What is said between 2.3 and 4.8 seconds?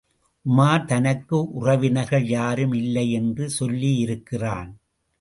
யாரும் இல்லையென்று சொல்லியிருக்கிறான்.